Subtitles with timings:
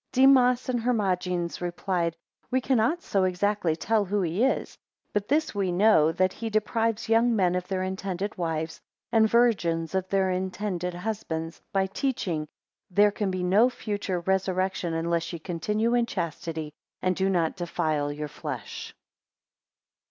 [0.15, 2.15] 16 Demas and Hermogenes replied,
[2.49, 4.75] We cannot so exactly tell who he is;
[5.13, 9.93] but this we know, that he deprives young men of their (intended) wives, and virgins
[9.93, 12.47] of their (intended) husbands, by teaching,
[12.89, 16.73] There can be no future resurrection, unless ye continue in chastity,
[17.03, 18.95] and do not defile your flesh.